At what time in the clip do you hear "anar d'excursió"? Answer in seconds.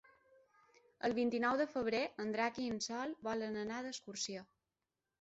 3.69-4.47